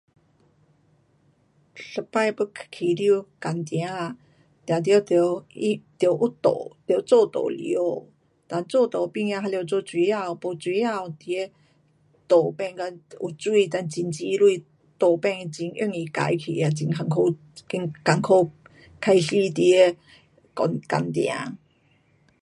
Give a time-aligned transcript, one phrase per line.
[1.75, 4.17] 一次要开始工程啊，
[4.65, 5.01] 定得得
[5.47, 8.09] 它得有路，得有路里内，
[8.47, 11.51] 哒做路旁边还得做水沟，没水沟你的
[12.29, 12.85] 路变到
[13.19, 14.63] 有水，哒很积水，
[14.97, 17.37] 路变到很容易坏去啊，很困苦，
[17.69, 18.51] 会困苦
[18.99, 19.95] 开始你的
[20.55, 21.57] 工，工程。